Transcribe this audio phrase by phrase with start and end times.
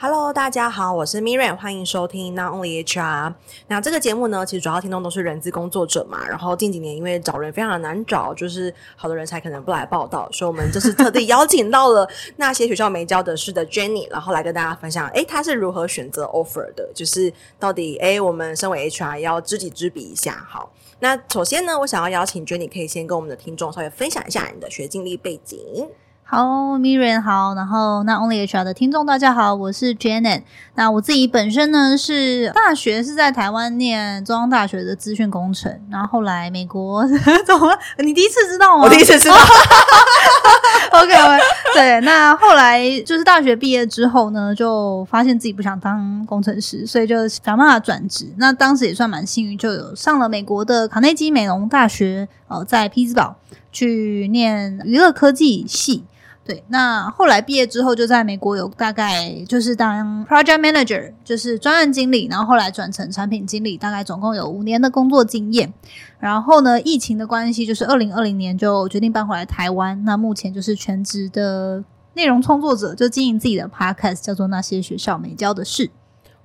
[0.00, 3.34] Hello，大家好，我是 Miriam，欢迎收听 Not Only HR。
[3.66, 6.24] 那这个节目呢，其实主要听众都是人资工作者嘛。
[6.24, 20.46] 然后近几年因为找人非常的难找，就是好多人才可能不来报道，所以我们这是特地邀请到了那些学校没教的事的 Jenny，然后来跟大家分享，诶，她是如何选择 offer 的，就是到底，诶，我们身为 HR 要知己知彼一下。
[20.48, 25.88] 好，那首先呢，我想要邀请 Jenny，可以先跟我们的听众稍微分享一下你的学经历背景。
[26.30, 30.42] 好，Miriam 好，然后那 Only HR 的听众大家好，我是 Janet。
[30.74, 37.02] 那我自己本身呢是大学是在台湾念中央大学的资讯工程，然后后来美国
[37.46, 37.74] 怎么？
[38.04, 38.84] 你第一次知道吗？
[38.84, 39.36] 我第一次知道。
[40.92, 41.38] OK OK，
[41.72, 48.30] 对，那后来就是大学毕业之后呢，就发现自己不想当工程师，所以就想办法转职。
[48.36, 53.34] 那当时也算蛮幸运，就有上了美国的卡内基美容大学，呃，在匹兹堡
[53.72, 56.04] 去念娱乐科技系。
[56.48, 65.70] 对，那后来毕业之后就在美国有大概就是当 project manager，就是专案经理，然后后来转成产品经理，大概总共有五年的工作经验。
[66.18, 70.02] 然后呢，疫情的关系，就是二零二零年就决定搬回来台湾。
[70.06, 75.90] 那目前就是全职的内容创作者，就经营自己的 podcast，叫做那些学校没教的事。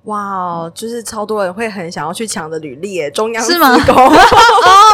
[0.02, 3.74] 哇，就是超多人会很想要去抢的履历耶，中央是吗？
[3.74, 3.86] 现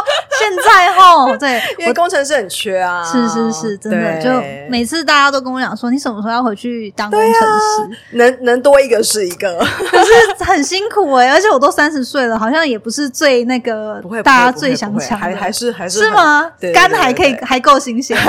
[0.59, 4.31] 在吼，对， 因为工程师很缺啊，是是是，真的，就
[4.69, 7.37] 每次大家都跟我讲说，你什么时候要回去当工程师？
[7.41, 9.59] 啊、能能多一个是一个，
[9.91, 16.51] 可是很辛苦哎、欸，而且我都三十岁了，好像也不是最那个，大家最想抢，还还是还是是吗？
[16.75, 18.17] 肝还可以，还够新鲜。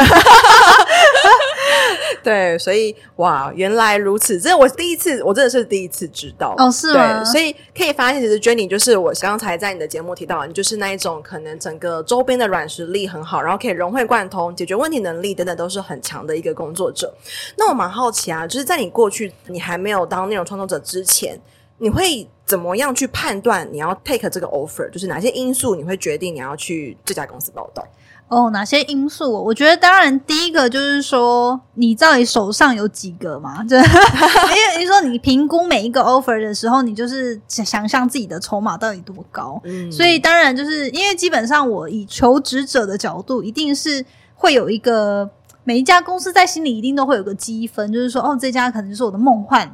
[2.24, 7.24] 对，所以哇，原来如此，这我第一次，我真的是第一次知道哦，是吗？
[7.24, 17.14] 对，所以可以发现，其实 Jenny 就是我刚才在你的节目提到，你就是那一种可能整个周边的软实力很好，然后可以融会贯通、解决问题能力等等都是很强的一个工作者。
[17.58, 21.40] 那我蛮好奇啊，就是在你过去你还没有当内容创作者之前，
[21.78, 24.90] 你会怎么样去判断你要 take 这个 offer？
[24.90, 27.84] 就是哪些因素你会决定你要去这家公司报到？
[28.32, 29.30] 哦，哪些因素？
[29.30, 33.62] 我觉得当然第一个就是说，你到底手上有几个嘛？
[33.68, 39.60] 就因为你说你评估每一个 offer 的时候，你就是想象自己的筹码到底多高。
[39.66, 45.30] 嗯，所以当然就是因为基本上我以求职者的角度，一定是会有一个
[45.66, 49.70] 每一家公司在心里一定都会有个积分，就是说哦，这家可能就是我的梦幻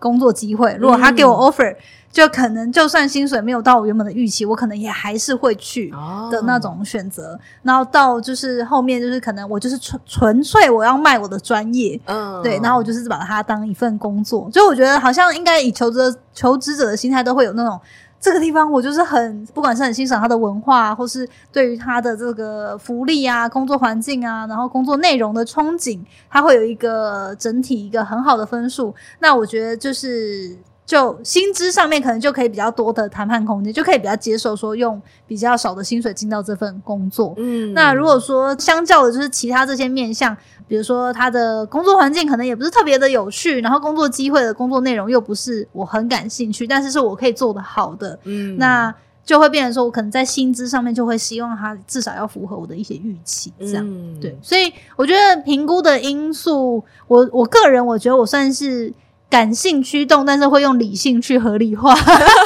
[0.00, 0.76] 工作机会。
[0.80, 1.76] 如果他给我 offer，嗯
[2.10, 5.92] 就可能，就算薪水没有到我原本的预期，我可能也还是会去
[6.28, 7.30] 的那种选择。
[7.30, 7.40] Oh.
[7.62, 12.42] 然后到就是后面，就是可能我就是纯纯粹我要卖我的专业，嗯，oh.
[12.42, 12.58] 对。
[12.60, 14.50] 然后我就是把它当一份工作。
[14.52, 17.80] 所以我觉得好像应该以求职求职者的心态都会有那种
[18.20, 25.98] 这个地方，我就是很不管是很欣赏他的文化，或是对于他的这个福利啊、工作环境啊，然后工作内容的憧憬，
[26.28, 28.94] 他会有一个整体一个很好的分数。
[29.18, 30.56] 那我觉得就是。
[30.90, 37.32] 就薪资上面可能就可以比较多的谈判空间，就可以比较接受说用比较少的薪水进到这份工作。
[37.36, 40.36] 嗯，那如果说相较的就是其他这些面向，
[40.66, 48.92] 比如说他的工作环境可能也不是特别的有趣，然后工作机会的工作内容又不是我很感兴趣，但是是我可以做得好的，嗯，那
[49.24, 54.36] 就会变成说我可能在薪资上面就会希望他至少要符合我的一些预期，这样，嗯，对。
[54.42, 58.92] 所以我觉得评估的因素，我我个人我觉得我算是。
[59.30, 61.94] 感性驱动，但是会用理性去合理化，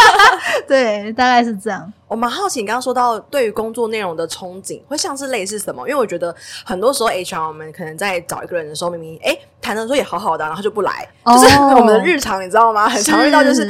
[0.69, 1.91] 对，大概是这样。
[2.07, 5.89] 我蛮好奇，你刚刚说到对于工作内容的憧憬，会像是类似什么？
[5.89, 12.87] 因为我觉得很多时候 HR 我们可能在找一个人的时候，明明诶谈的时候也好好的，然后就不来，哦、就是我们的日常，你知道吗？
[12.87, 13.67] 很常遇到就是，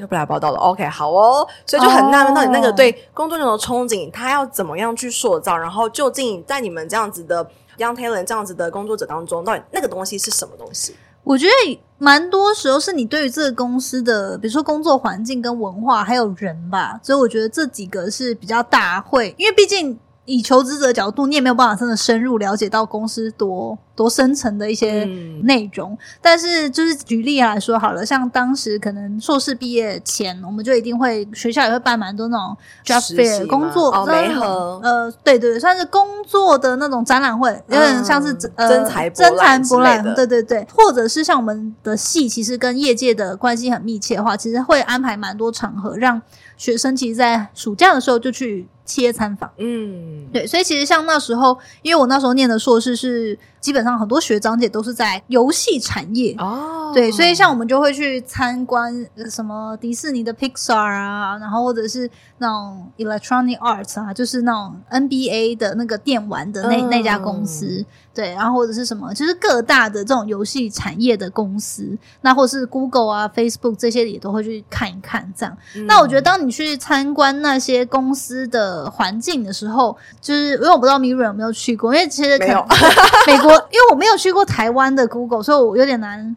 [0.00, 0.58] 又不来报到了。
[0.58, 5.56] OK，好哦，所以就很纳闷，到底那个对工作内容的憧憬，他要怎么样去塑造？
[5.56, 7.48] 然后究竟在你们这样子的
[7.78, 10.96] Young Talent 这样子的工作者当中，到底那个东西是什么东西？
[11.26, 19.98] 我觉得蛮多时候是你对于这个公司的，比如说工作环境跟文化，还有人吧，所以我觉得这几个是比较大会，因为毕竟。
[20.26, 25.04] 以求职者的角度，你也没有办法真的深入了解到公司多多深层的一些
[25.44, 25.92] 内容。
[25.92, 46.20] 嗯、但是，就是举例来说好了，像当时可能硕士毕业前，我们就一定会学校也会办蛮多那种 job fair 工作，哦，媒合，呃，对对对，算是工作的那种展览会，有点像是呃真才真才博览，对对对，或者是像我们的系，其实跟业界的关系很密切的话，其实会安排蛮多场合让。
[46.56, 56.34] 学生其实，在暑假的时候就去企业参访，嗯，对，所以其实像那时候，因为我那时候念的硕士是基本上很多学长姐都是在游戏产业。
[56.38, 62.08] 哦，对，所以像我们就会去参观什么迪士尼的 Pixar 啊，然后或者是
[62.38, 67.84] 那种 Electronic Arts 啊，就是那种 NBA 的那个电玩的那、嗯、那家公司。
[68.16, 71.86] 对，然后或者是什么，就是各大的这种游戏产业的公司，
[72.22, 75.54] 那或是 Google 啊、Facebook 这些也都会去看一看这样。
[75.74, 82.66] 嗯、那我觉得，当你去参观那些公司的环境的时候，就是因为我不知道 Miriam 有没有去过，因为其实可能没有
[83.28, 86.34] 美国，因为我没有去过台湾的 Google，所以我有点难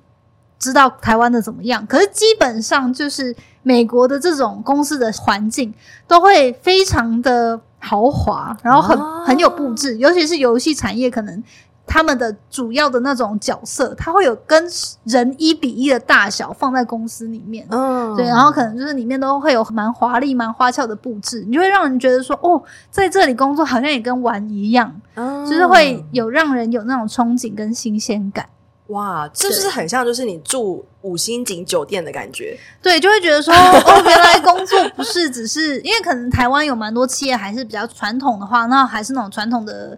[0.59, 1.87] 知道台湾的怎么样。
[1.87, 3.33] 可是基本上就是
[3.63, 5.73] 美国的这种公司的环境
[6.09, 11.41] 都会非常的豪华，然后很、哦、很有布置，尤其是游戏产业可能。
[11.91, 14.63] 他们的主要的那种角色，他会有跟
[15.05, 28.45] 人一比一的大小放在公司里面，嗯，对，然后可能就是里面都会有蛮华丽、蛮花俏的布置，你就会让人觉得说，哦，在这里工作好像也跟玩一样，嗯，就是会有让人有那种憧憬跟新鲜感。
[28.89, 39.97] 哇，这就是很像就是你住五星级酒店的感觉，对，就会觉得说， 哦，原来工作不是只是因为可能台湾有蛮多企业还是比较传统的话，那还是那种传统的。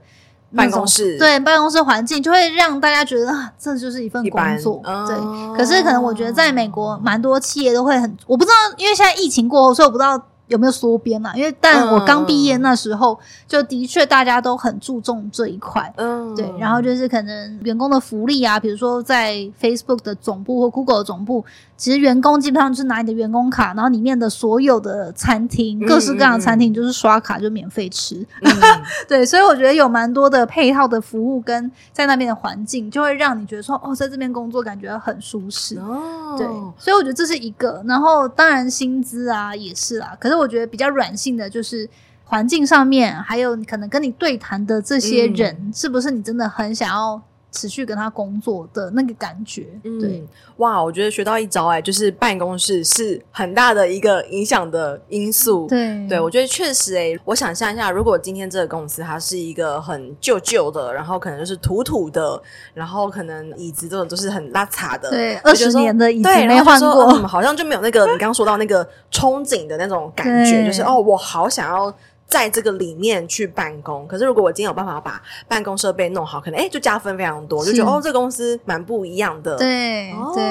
[0.55, 4.81] 办公室对办公室环境就会让大家觉得啊，这就是一份工作。
[4.85, 10.21] 嗯、对，可是可能我觉得在美国，蛮多企业都会很，我不知道，因为现在疫情过后，所以我不知道。
[10.51, 11.31] 有没有缩编啊？
[11.33, 16.53] 因为但我刚毕业那时候，嗯、就的确大家都很注重这一块，嗯，对。
[16.59, 21.45] 然后就是可能员工的福利啊，比如说在 Facebook 的总部或 Google 的总部，
[21.77, 28.17] 其实员工基本上就是拿你的员工卡，然后里面的所有的餐厅，各式各样的餐厅，就是刷卡就免费吃。
[28.41, 28.51] 嗯、
[29.07, 35.79] 对，所以我觉得有蛮多的配套的服务跟在那边的环境，就会让你觉得说，哦，在这边工作感觉很舒适。
[35.79, 36.45] 哦，对。
[36.77, 37.81] 所以我觉得这是一个。
[37.87, 40.40] 然后当然薪资啊也是啦，可是。
[40.41, 41.87] 我觉得比较软性的就是
[42.23, 47.21] 环境上面，还有可能跟你对谈的这些人，嗯、是不是你真的很想要
[47.51, 49.67] 持续跟他工作的那个感觉？
[49.83, 50.23] 嗯、对，
[50.57, 55.67] 哇，我觉得学到一招哎，就是办公室是很大的一个影响的因素。
[55.67, 62.41] 对，对我觉得确实哎，我想象一下，如果今天这个公司它是一个很旧旧的，然后可能就是土土的，
[62.73, 71.93] 然后可能椅子这种都是很邋遢的，对，二十年的椅子对没换过，嗯，好像就没有那个你刚刚说到那个憧憬的那种感觉， 就是哦，我好想要。
[72.31, 79.57] 在这个里面去办公，可是如果我今天有办法把办公设备弄好，可能诶就加分非常多，就觉得哦，这个公司蛮不一样的。
[79.57, 80.43] 对、哦、对，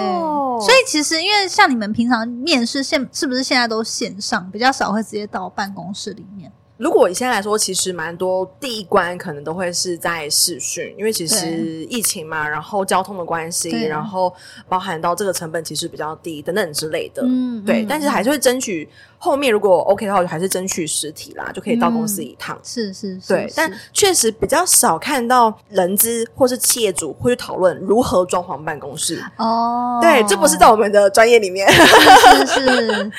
[0.60, 6.52] 所以其实因为像你们平常面试现是不是现在都线上，比较少会直接到办公室里面？
[6.76, 14.32] 如果以现在来说，其实蛮多第一关可能都会是在试训，因为其实疫情嘛，然后交通的关系，然后
[14.66, 17.22] 包含到这个成本其实比较低等等之类的。
[17.26, 18.88] 嗯，对，嗯、但是还是会争取
[19.22, 22.56] 后面如果 OK 的话，就还是争取实体啦，就可以到公司一趟。
[22.56, 29.22] 嗯、是是是，对，但确实比较少看到人资或是企业主会去讨论如何装潢办公室。
[29.36, 31.70] 哦，对，这不是在我们的专业里面。
[31.70, 33.12] 是是是。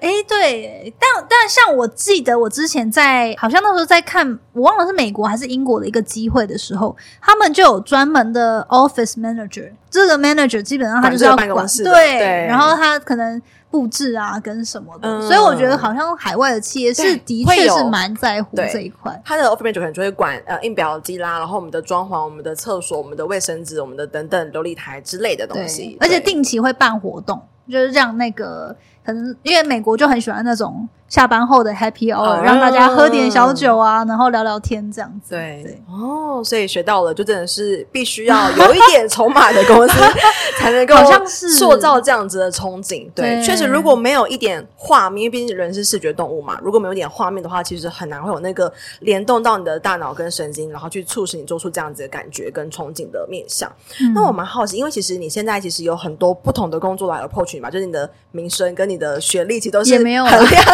[0.00, 2.90] 哎，对，但但像我记得我之前。
[2.96, 9.70] 在好像那时候在看，我忘了是美国还是英国的一个机会的时候，他们就有专门的 office manager。
[9.90, 11.84] 这个 manager 基本上他就是要管，管对，
[12.18, 13.40] 对，然后他可能
[13.76, 19.20] 布置啊跟什么的，嗯、所以我觉得好像海外的企业是的确是蛮在乎这一块。
[19.22, 27.38] 他的 office manager 可能就会管呃印表机啦，然后我们的装潢、我们的厕所、我们的卫生纸、我们的等等琉璃台之类的东西，而且定期会办活动，
[27.70, 28.74] 就是让那个
[29.04, 30.88] 可能因为美国就很喜欢那种。
[31.08, 35.34] 下班后的 Happy Hour，、嗯、让大家喝点小酒啊，然后聊聊天这样子。
[35.34, 39.94] 对，对哦，所以学到了，就真的是必须要有一点筹码的公司，
[40.58, 43.08] 才能够塑造这样子的憧憬。
[43.14, 53.70] 对，确实，如果没有一点画面，因为毕竟人是视觉动物嘛，如果没有一点画面的话，其实很难会有那个联动到你的大脑跟神经，然后去促使你做出这样子的感觉跟憧憬的面向。
[54.00, 60.26] 嗯、那我蛮好奇，因为其实你现在其实有很多不同的工作来 approach 你嘛，就是你的名声跟你的学历其实都是很亮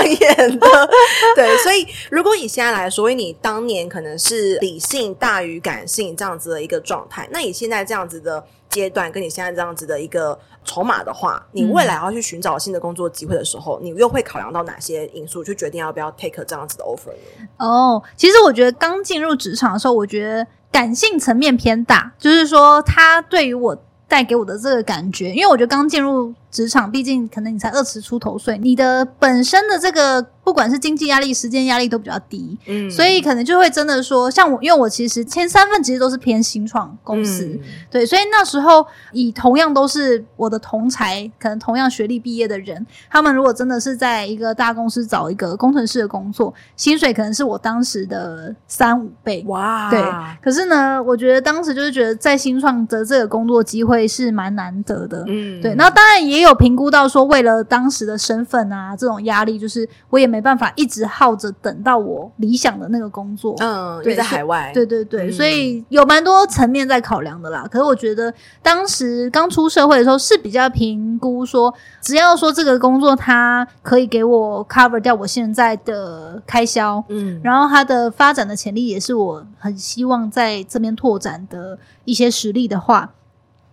[0.08, 0.21] 眼。
[0.34, 0.48] 的
[1.36, 17.48] 对，所以如果以现在来说，因为你当年可能是理性大于感性这样子的一个状态，那你现在这样子的阶段，跟你现在这样子的一个筹码的话，你未来要去寻找新的工作机会的时候，你又会考量到哪些因素，去决定要不要 take 这样子的 offer 呢？
[17.58, 23.76] 哦，其实我觉得刚进入职场的时候，我觉得感性层面偏大，就是说他对于我
[24.08, 26.34] 带给我的这个感觉，因为我觉得刚进入。
[26.52, 50.02] 职场毕竟可能你才二十出头岁，你的本身的这个不管是经济压力、时间压力都比较低，嗯，所以可能就会真的说，像我，因为我其实前三份其实都是偏新创公司，嗯、对，所以那时候以同样都是我的同才，可能同样学历毕业的人，他们如果真的是在一个大公司找一个工程师的工作，薪水可能是我当时的三五倍，哇，对。
[50.42, 55.74] 可是呢，我觉得当时就是觉得在新创的这个工作机会是蛮难得的，嗯，对。
[55.76, 56.41] 那当然也。
[56.42, 63.54] 有评估到说，为了当时的身份啊，这种压力，就是我也没办法一直耗着等到我理想的那个工作。
[63.58, 67.66] 嗯，对，在海外，对对对，嗯、所以有蛮多层面在考量的啦。
[67.70, 68.32] 可是我觉得
[68.62, 83.10] 当时刚出社会的时候是比较评估说，只要说这个工作它可以给我 cover 掉我现在的开销，嗯，然后它的发展的潜力也是我很希望在这边拓展的一些实力的话。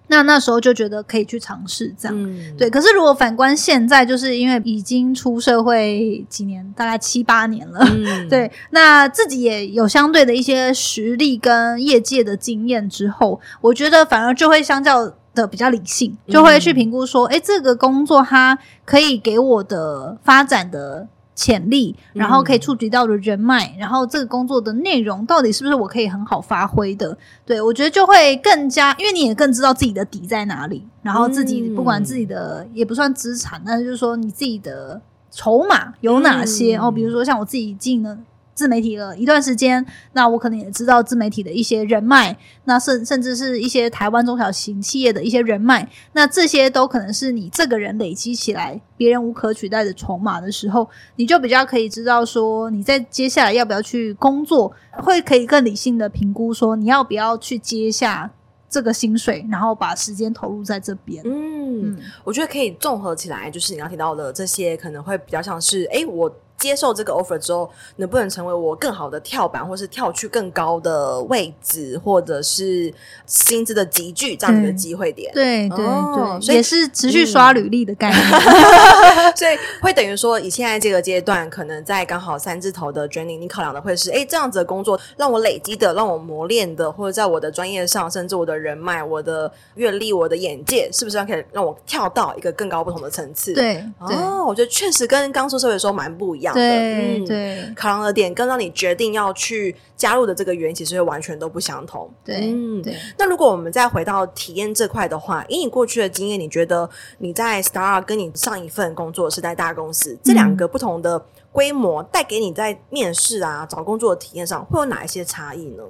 [0.10, 2.70] 那那时候就觉得可以去尝试这样，嗯、对。
[2.70, 8.52] 可是如果反观现在，就是因为已经出社会几年，大概七八年了，嗯、 对。
[8.72, 21.08] 那自己也有相对的一些实力跟业界的经验之后，我觉得反而就会相较的比较理性，就会去评估说，哎、嗯，这个工作它可以给我的发展的。
[21.40, 27.18] 潜力，然后可以触及到的人脉，嗯、然后这个工作的内容到底是不是我可以很好发挥的？
[27.46, 36.76] 对，我觉得就会更加，因为你也更知道自己的底在哪里，然后自己不管自己的、嗯、也不算资产，但是就是说你自己的筹码有哪些？
[36.76, 38.18] 嗯、哦，比如说像我自己进了。
[38.60, 58.30] 自媒体了一段时间，那我可能也知道自媒体的一些人脉，那甚甚至是一些台湾中小型企业的一些人脉，那这些都可能是你这个人累积起来别人无可取代的筹码的时候，你就比较可以知道说你在接下来要不要去工作，会可以更理性的评估说你要不要去接下
[58.70, 61.24] 这个薪水，然后把时间投入在这边。
[61.24, 66.30] 嗯，嗯我觉得可以综合起来，就是你刚提到的这些，可能会比较像是，诶，我。
[66.60, 72.94] 接受这个 offer 之后，能不能成为我更好的跳板，或是跳去更高的位置，或者是
[73.26, 75.32] 薪资的集聚这样的机会点？
[75.34, 78.22] 对对对，哦、所以也是持续刷履历的概念。
[78.22, 93.54] 嗯、 所以会等于说，以现在这个阶段，可能在刚好三字头的 journey，你考量的会是：哎，这样子的工作让我累积的，让我磨练的，或者在我的专业上，甚至我的人脉、我的阅历、我的眼界，是不是可以让我跳到一个更高不同的层次？
[93.54, 96.49] 对，对哦，我觉得确实跟刚出社会的时候蛮不一样。
[96.54, 102.10] 对，嗯，对，考量的点跟让你决定要去加入的这个原因，其实会完全都不相同。
[102.24, 102.96] 对，嗯，对。
[103.18, 106.90] 那如果我们再回到体验这块的话，以你过去的经验，你觉得
[107.20, 115.84] 你在 startup 跟你上一份工作是在大公司，这两个不同的规模带给你在面试啊、找工作的体验上，会有哪一些差异呢？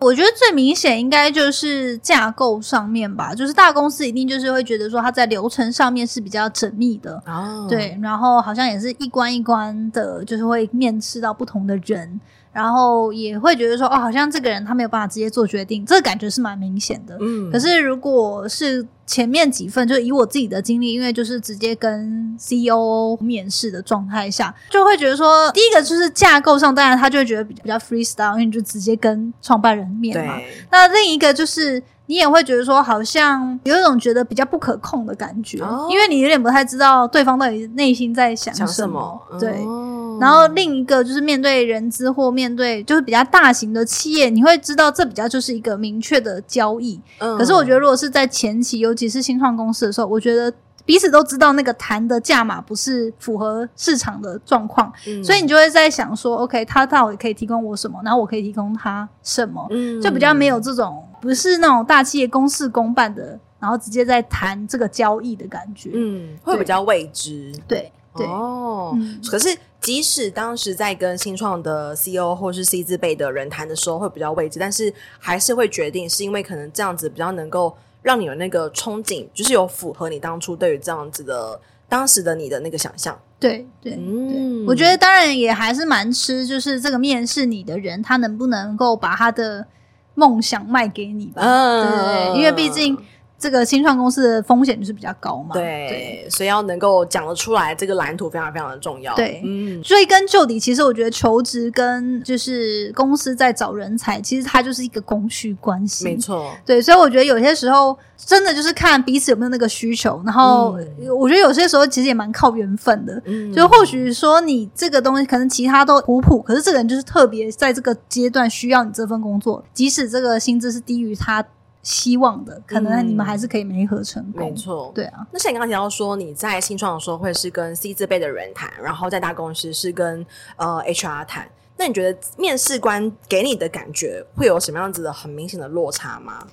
[0.00, 12.20] 我觉得最明显应该就是架构上面吧，就是大公司一定就是会觉得说它在流程上面是比较缜密的，哦，对，然后好像也是一关一关的，就是会面试到不同的人。
[12.52, 17.16] 然后也会觉得说，哦，好像这个人他没有办法直接做决定，这个感觉是蛮明显的。
[17.20, 30.34] 嗯，可是如果是前面几份，就以我自己的经历，因为就是直接跟 CEO 面试的状态下，就会觉得说，第一个就是架构上，当然他就会觉得比较 freestyle，因为你就直接跟创办人面嘛。
[30.70, 38.66] 那另一个就是你也会觉得说，好像有一种觉得比较不可控的感觉，哦，因为你有点不太知道对方到底内心在想什么。
[38.66, 39.22] 想什么？
[39.38, 39.50] 对。
[39.64, 47.00] 哦然后另一个就是面对人资或面对就是比较大型的企业，你会知道这比较就是一个明确的交易。
[47.18, 47.36] 嗯。
[47.38, 50.52] 可是我觉得如果是在前期，尤其是新创公司的时候，我觉得
[50.84, 55.22] 彼此都知道那个谈的价码不是符合市场的状况，嗯。
[55.22, 59.66] 所以你就会在想说，OK，他到底可以提供我什么，然后我可以提供他什么？
[59.70, 60.00] 嗯。
[60.00, 65.90] 就比较没有这种不是那种大企业公事公办的，然后直接在谈这个交易的感觉。
[65.92, 66.36] 嗯。
[66.42, 67.52] 会比较未知。
[67.68, 67.92] 对。
[68.16, 68.26] 对。
[68.26, 68.92] 哦。
[68.96, 69.20] 嗯。
[69.30, 69.56] 可是。
[69.80, 83.18] 即使当时在跟新创的 CEO 或是 C 字辈的人谈的时候会比较未知，但是还是会决定，是因为可能这样子比较能够让你有那个憧憬，就是有符合你当初对于这样子的当时的你的那个想象。
[83.38, 89.66] 对对，嗯，我觉得当然也还是蛮吃，就是这个面试你的人，他能不能够把他的
[90.14, 91.40] 梦想卖给你吧？
[91.42, 92.98] 嗯，对因为毕竟。
[93.38, 99.14] 这个新创公司的风险就是比较高嘛，对，对，所以要能够讲得出来，这个蓝图非常非常的重要。
[99.14, 106.04] 对，嗯，追根究底，其实我觉得求职跟就是公司在找人才，其实它就是一个供需关系。
[106.04, 110.76] 没错，对，所以我觉得有些时候真的就是看彼此有没有那个需求，然后
[111.16, 113.22] 我觉得有些时候其实也蛮靠缘分的。
[113.24, 121.44] 嗯，就或许说你这个东西可能其他都普普，可是这个人就是特别在这个阶段需要你这份工作，即使这个薪资是低于他。
[121.88, 125.26] 希望的，可能你们还是可以没合成没错，对啊。
[125.32, 130.24] 那像你刚刚提到说，你在新创的时候会是跟 C 字辈的人谈，然后在大公司是跟
[130.56, 131.48] 呃 HR 谈。
[131.78, 136.46] 那你觉得面试官给你的感觉会有什么样子的很明显的落差吗？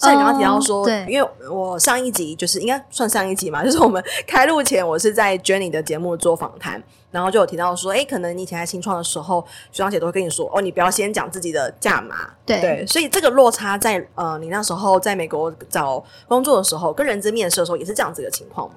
[0.00, 18.76] 像你刚刚提到说，oh, 对，因为我上一集就是应该算上一集嘛， 就是我们 开录前，我是在 Jenny 的节目做访谈，然后就有提到说，哎，可能你以前在新创的时候，学长姐都会跟你说，哦，你不要先讲自己的价码，对，对，所以这个落差在呃，你那时候在美国找工作的时候，跟人资面试的时候，也是这样子的情况吗？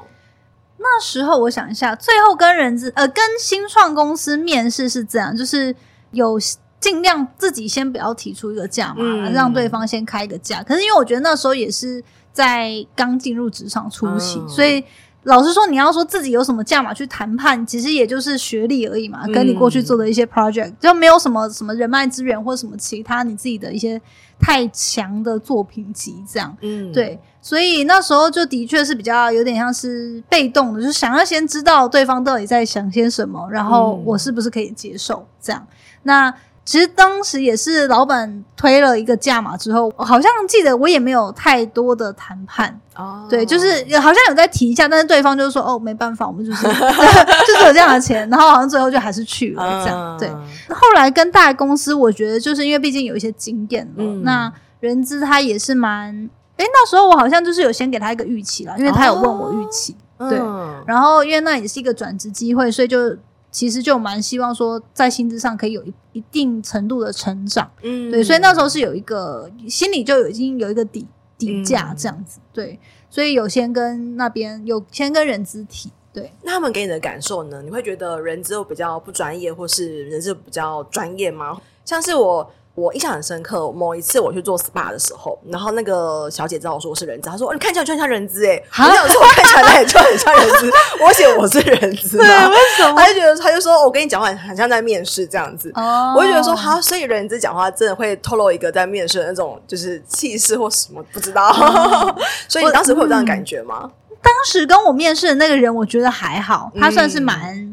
[0.77, 5.73] 那时候我想一下，最后跟人资呃跟新创公司面试是这样，就是
[6.11, 6.37] 有
[6.83, 10.61] 尽量自己先不要提出一个价嘛，嗯、让对方先开一个价。
[10.61, 14.83] 可是因为我觉得那时候也是在刚进入职场初期，嗯、所以。
[15.25, 24.01] 老实说，你要说自己有什么价码去谈判，其实也就是学历而已嘛，跟你过去做的一些 project，嗯，就没有什么什么人脉资源或什么其他你自己的一些
[24.37, 26.53] 太强的作品集这样。
[26.59, 35.65] 嗯，对，所以那时候就的确是比较有点像是被动的，就是想要先知道对方到底在想些什么，然后我是不是可以接受这样。
[36.01, 36.33] 那
[36.65, 43.67] 其实当时也是老板推了一个价码之后，好像记得我也没有太多的谈判哦，对，就是
[44.00, 50.17] 好像有在提一下，但是对方就是说哦，没办法，我们就是 就是有这样的钱，然后好像最后就还是去了这样。
[50.17, 50.29] 对，
[50.70, 60.39] 后来跟大公司，我觉得就是因为毕竟有一些经验了，嗯、那人资他也是蛮，哎，那时候我好像就是有先给他一个预期了，因为他有问我预期，哦、对，
[60.88, 63.17] 然后因为那也是一个转职机会，所以就。
[63.53, 71.07] 其实就蛮希望说，在薪资上可以有一一定程度的成长，嗯，对，所以那时候是有一个心里就已经有一个底
[71.38, 72.79] 底价这样子，嗯、对，
[73.10, 77.62] 所以有先跟那边有先跟人资提，对，那他们给你的感受呢？
[77.62, 81.62] 你会觉得人资比较不专业，或是人资比较专业吗？
[81.86, 82.51] 像是我。
[82.75, 88.63] 我印象很深刻，某一次我去做 SPA 的时候，然后那个小姐知道我说我是人资，她说：“哦，你看起来就很像人资诶。
[88.67, 92.95] 蛤”我想说我看起来就很像人资，我写我是人资，对，为什么？
[92.99, 101.49] 她就觉得，她就说：“我跟你讲话很像在面试这样子。”哦，我就觉得说，好，所以人资讲话真的会透露一个在面试的那种就是气势或什么，不知道。
[101.49, 102.15] 哦、
[102.49, 103.81] 所以你当时会有这样的感觉吗？
[103.83, 107.72] 嗯、当时跟我面试的那个人，我觉得还好，他算是蛮。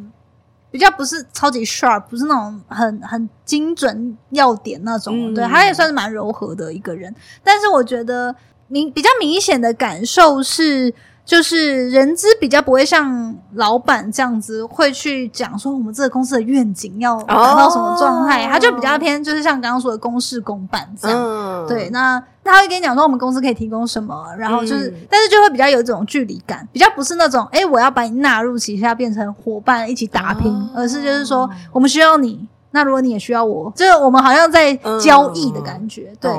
[0.71, 7.15] 嗯比较不是超级 sharp，不是那种很很精准要点那种，嗯、对，他也算是蛮柔和的一个人。
[7.43, 8.35] 但是我觉得
[8.69, 10.95] 明比较明显的感受是。
[11.25, 21.67] 就是人资比较不会像老板这样子会去讲说我们这个公司的愿景要达到什么状态，他就比较偏就是像刚刚说的公事公办这样。
[21.69, 36.31] 对，那他会跟你讲说我们公司可以提供什么，然后就是，但是就会比较有这种距离感，比较不是那种诶我要把你纳入旗下变成伙伴一起打拼，而是就是说我们需要你，那如果你也需要我，就是我们好像在交易的感觉，对。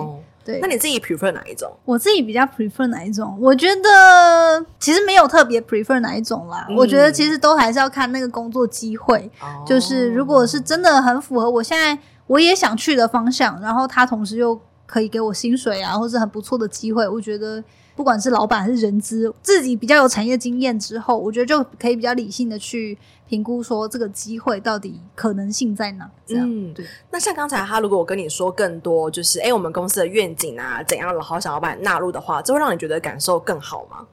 [0.44, 1.72] 对，那你自己 prefer 哪一种？
[1.86, 3.38] 我自己比较 prefer 哪一种？
[3.40, 6.66] 我觉得其实没有特别 prefer 哪一种啦。
[6.70, 9.30] 嗯、我觉得其实都还是要看那个工作机会。
[9.40, 17.64] 哦、就是如果是真的很符合我现在我也想去的方向，然后他同时又可以给我薪水啊，或是很不错的机会，我觉得
[18.02, 22.98] 不管是老板还是人资，自己比较有产业经验之后，我觉得就可以比较理性的去。
[23.30, 26.10] 评估说这个机会到底可能性在哪？
[26.26, 26.84] 这样，嗯，对。
[27.12, 34.06] 那像刚才他如果我跟你说更多，就是哎，我们公司的愿景啊，怎样，好想要把你纳入的话，这会让你觉得感受更好吗？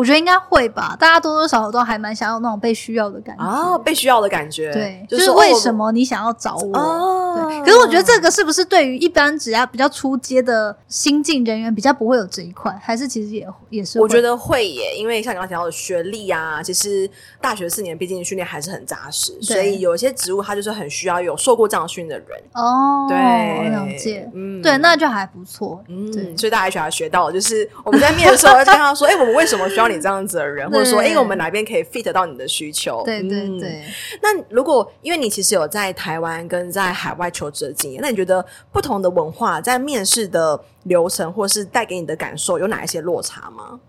[0.00, 4.72] 我觉得应该会吧，大家多多少少都还蛮想要那种被需要的感觉啊，被需要的感觉。
[4.72, 6.74] 对，就是为什么你想要找我？
[6.74, 7.60] 哦，对。
[7.60, 14.00] 可是我觉得这个是不是对于一般只要比较初阶的新进人员比较不会有这一块，还是其实也也是？
[14.00, 17.06] 我觉得会耶，因为像刚刚提到的学历啊，其实
[17.38, 22.26] 大学四年毕竟训练还是很扎实，所以有一些职务它就是很需要有受过这样训的人。
[22.54, 24.26] 哦，对，了解。
[24.32, 25.84] 嗯，对，那就还不错。
[25.88, 26.34] 嗯，对。
[26.38, 33.02] 所以大家还学到，就是我们在面的时候要跟他说：“哎，我们为什么需要？”你这样子的人，或者说，哎，我们哪边可以 fit 到你的需求？
[33.04, 33.84] 对对对。
[34.22, 43.80] 那如果因为你其实有在台湾跟在海外求职的经验，那你觉得不同的文化在面试的流程，或是带给你的感受，有哪一些落差吗？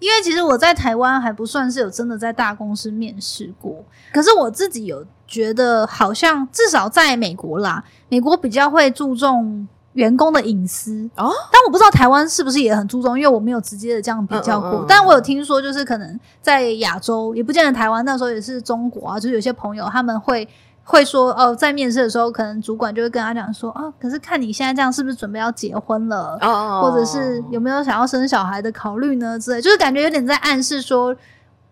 [0.00, 9.66] 因为其实我在台湾还不算是有真的在大公司面试过，可是我自己有觉得，好像至少在美国啦，美国比较会注重。
[9.94, 14.70] 员工的隐私哦，但我不知道台湾是不是也很注重，因为我没有直接的这样比较过。
[14.70, 20.48] 嗯嗯嗯，但我有听说，就是可能在亚洲，也不见得台湾那时候也是中国啊，就是有些朋友他们会
[20.82, 26.36] 会说哦，在面试的时候，可能主管就会跟他讲说哦，可是看你现在这样，是不是准备要结婚了？
[26.82, 29.38] 或者是有没有想要生小孩的考虑呢？
[29.38, 31.14] 之类，就是感觉有点在暗示说，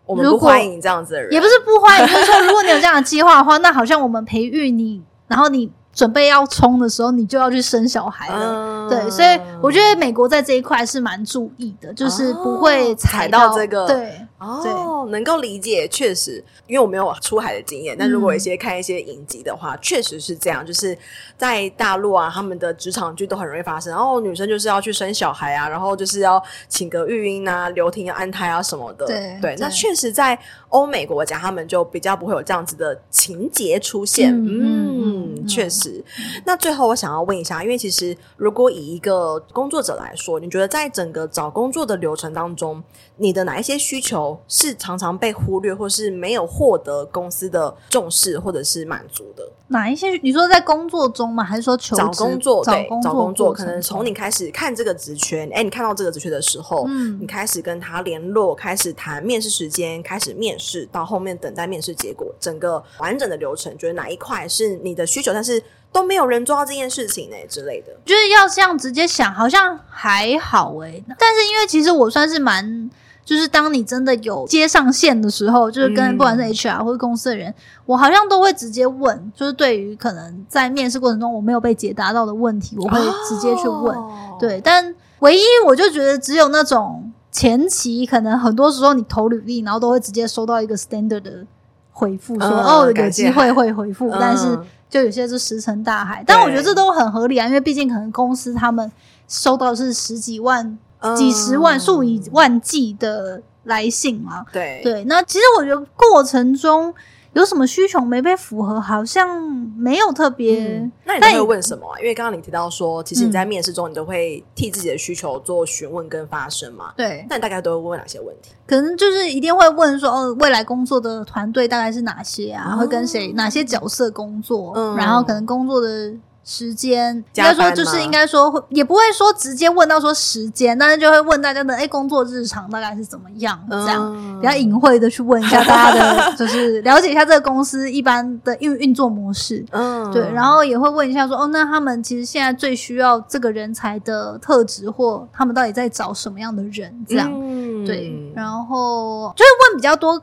[0.06, 5.72] 我们不欢迎这样子的人，也不是不欢迎，就是说如果你有这样的计划的话，那好像我们培育你，然后你。
[5.94, 8.81] 准备要冲的时候，你就要去生小孩了。
[8.94, 13.87] 嗯、对，所以我觉得美国在这一块是蛮注意的，就是不会踩到，这个。
[13.87, 17.96] 对，哦，对能够理解，确实，因为我没有出海的经验。
[17.98, 20.64] 但如果一些看一些影集的话，确、嗯、实是这样。
[20.64, 20.96] 就是
[21.37, 23.92] 在大陆啊，他们的职场剧都很容易发生。
[23.92, 29.07] 然后女生就是要去生小孩啊，然后就是要请个育婴啊、留停要安胎啊什么的。
[29.07, 34.33] 对对，那确实在欧美国家，他们就比较不会有这样子的情节出现。
[34.33, 36.05] 嗯，确、嗯、实。
[36.18, 42.82] 嗯、那最后我想要问一下，因为其实如果以以一个工作者来说，你觉得在整个找工作的流程当中，
[43.16, 49.48] 你的哪一些需求是常常被忽略，或是没有获得公司的重视或者是满足的？
[49.68, 50.10] 哪一些？
[50.22, 51.44] 你说在工作中吗？
[51.44, 51.76] 还是说？
[51.76, 52.64] 找工作？
[52.64, 65.62] 对，找找工作，可能从你开始看这个职缺，哎，你看到这个职缺的时候，嗯，你开始跟他联络，开始谈面试时间，开始面试，到后面等待面试结果，整个完整的流程，觉得哪一块是你的需求，但是
[65.92, 67.92] 都没有人做到这件事情呢之类的？
[68.05, 72.90] 就是要这样直接想，好像还好哎，但是因为其实我算是蛮。
[73.24, 77.55] 就是当你真的有接上线的时候，就是跟不管是 HR 或者公司的人，嗯、
[77.87, 79.33] 我好像都会直接问。
[79.35, 83.96] 就是对于可能在面试过程中我没有被解答到的问题，我会直接去问。
[83.96, 91.46] 哦、对，但唯一我就觉得只有那种前期可能很多时候你投履历，然后都会直接收到一个 standard 的
[91.92, 94.59] 回复，说、嗯、哦有机会会回复，嗯、但是
[94.90, 96.24] 就有些是石沉大海。
[96.26, 98.90] 但我觉得这都很合理啊，因为毕竟可能公司他们
[99.28, 100.78] 收到是十几万。
[101.16, 104.46] 几十万、数以万计的来信嘛？
[104.52, 106.94] 对对，那其实我觉得过程中
[107.34, 109.40] 有什么需求没被符合，好像
[109.76, 110.92] 没有特别、嗯。
[111.04, 111.98] 那你都会问什么、啊？
[111.98, 116.92] 因为刚刚你提到说，其实你在面试中，你都会替自己的需求做询问跟发声嘛？
[116.96, 117.24] 对。
[117.30, 118.50] 那你大概都会问哪些问题？
[118.66, 122.74] 可能就是一定会问说，哦，未来工作的团队大概是哪些啊？
[122.74, 124.72] 哦、会跟谁、哪些角色工作？
[124.76, 126.12] 嗯，然后可能工作的。
[126.44, 139.64] 时间应该说就是应该说会也不会说直接问到说时间，但是就会问大家的哎工作日常大概是怎么样，这样、嗯、比较隐晦的去问一下大家的，就是了解一下这个公司一般的运运作模式。
[139.70, 146.92] 嗯，对，然后也会问一下说哦，那他们其实现在最需要这个人才的特质，或他们到底在找什么样的人？
[147.09, 150.20] 这样，嗯、对，然后就是问比较多。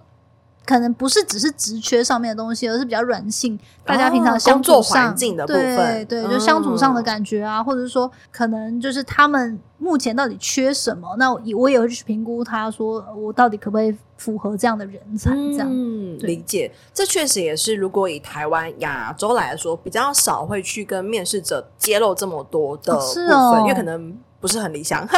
[0.69, 15.67] 可能不是只是职缺上面的东西，而是比较软性，大家平常相处上、哦、环境的部分，对对，就相处上的感觉啊，嗯、或者是说，可能就是他们目前到底缺什么，那我我也会去评估，他说我到底可不可以符合这样的人才，这样。
[15.67, 16.71] 嗯，理解。
[16.93, 24.15] 这确实也是，如果以台湾亚洲来说，比较少会去跟面试者揭露这么多的部分，哦是哦、因为可能。
[24.39, 25.13] 不是很理想， 可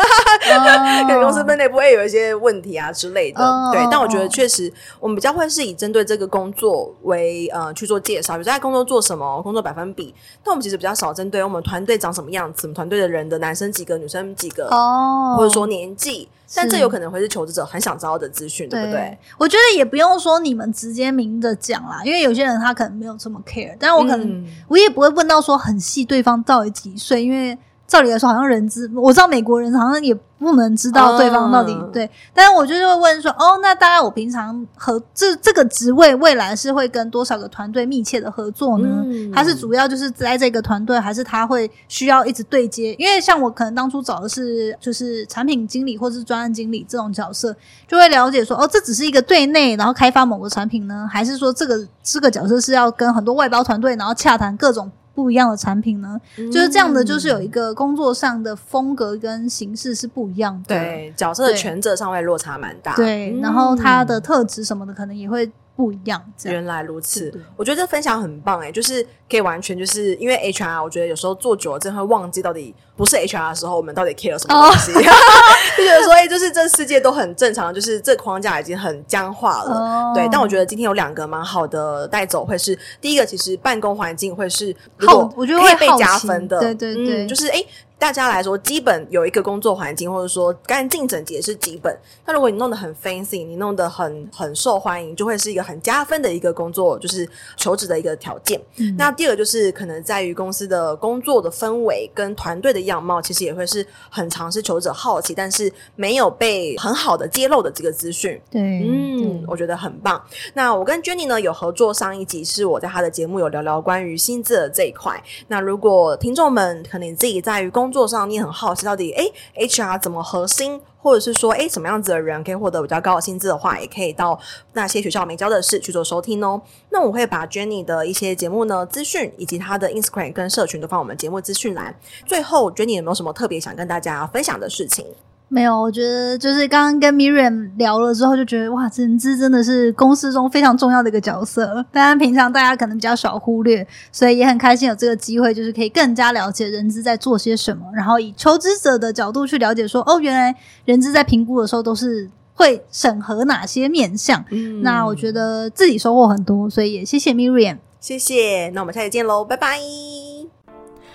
[0.49, 1.23] 能、oh.
[1.23, 3.39] 公司分内部会有一些问题啊之类的。
[3.39, 3.71] Oh.
[3.71, 10.13] 对，但我觉得确实我们比较会是以针对这个工作为呃去做介绍，比如在工作做什么，工作百分比。
[10.43, 15.37] 但我们其实比较少针对我们团队长什么样子，我们团队的人的男生几个，女生几个，哦，oh.
[15.37, 16.27] 或者说年纪。
[16.53, 19.17] 但这有可能会是求职者很想知道的资讯，对不对？
[19.37, 27.57] 我觉得也不用说你们直接明着讲啦，因为有些人他可能没有这么 care，但我可能、嗯、我也不会问到说很细，对方到底几岁，因为。
[27.91, 38.87] 照理来说，好像人资，我知道美国人好像也不能知道对方到底、嗯、对，但是我就是会问说，哦，那大概我平常和这这个职位未来是会跟多少个团队密切的合作呢？
[39.03, 42.93] 嗯、他是主要就是在这个团队，还是他会需要一直对接？
[42.93, 47.53] 因为像我可能当初找的是就是产品经理或是专案经理这种角色，
[47.89, 54.89] 就会了解说，哦，这只是一个对内然后开发某个产品呢，还是说这个这个角色是要跟很多外包团队然后洽谈各种。
[55.21, 65.51] 不一样的产品呢，嗯、就是这样的，就是有一个工作上的风格跟形式是不一样的，对，角色的权责上会落差蛮大，对，嗯、然后他的特质什么的可能也会。
[65.81, 67.33] 不一样，原来如此。
[67.57, 74.93] 我觉得这分享很棒诶，就是可以完全就是因为 HR，我觉得有时候做久了真的会忘记到底不是 HR 的时候，我们到底 care 什么东西，
[75.75, 80.13] 就觉得说，哎，就是这世界都很正常，就是这框架已经很僵化了。
[80.13, 86.59] 对，但我觉得今天有两个蛮好的带走，会是第一个，其实办公环境会是好，我觉得会被加分的。
[86.59, 87.65] 对对对，就是哎。
[88.01, 91.95] 大家来说，基本有一个工作环境，或者说干净整洁是基本。
[92.25, 98.59] 那如果你弄得很 fancy，你弄得很很受欢迎，就会是一个很加分的一个工作，就是求职的一个条件。
[98.77, 108.41] 嗯、那第二个就是可能在于公司的工作的氛围跟团队的样貌，其实也会是很常是求职者好奇，但是没有被很好的揭露的这个资讯。
[108.49, 110.19] 对，嗯，我觉得很棒。
[110.55, 115.23] 那我跟 Jenny 呢有合作，上一集是我在她的节目有聊聊关于薪资的这一块。
[115.49, 119.33] 那如果听众们可能你自己在于工工作上你很好奇，到底诶
[119.67, 124.39] HR 怎么核心，或者是说诶什么样子的人可以获得比较高的薪资的话，也可以到
[124.71, 126.61] 那些学校没教的事去做收听哦。
[126.89, 131.93] 那我会把 Jenny 的一些节目呢资讯，以及她的 Instagram 跟社群都放我们节目资讯栏。
[132.25, 135.05] 最后，Jenny 有没有什么特别想跟大家分享的事情？
[135.53, 141.85] 没有，我觉得就是刚刚跟 Miriam 聊了之后，就觉得哇，人资真的是公司中非常重要的一个角色。
[141.91, 154.45] 当然，平常大家可能比较少忽略，所以也很开心有这个机会，就是可以更加了解人资在做些什么，然后以求职者的角度去了解说，哦，原来人资在评估的时候都是会审核哪些面向。
[154.51, 158.71] 嗯，那我觉得自己收获很多，所以也谢谢 Miriam，谢谢。
[158.73, 160.30] 那我们下次见喽，拜拜。